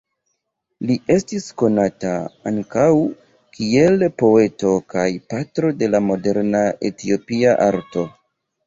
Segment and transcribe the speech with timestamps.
[0.91, 2.13] Li estis konata
[2.53, 2.87] ankaŭ
[3.59, 8.11] kiel poeto kaj patro de la moderna Etiopia arto.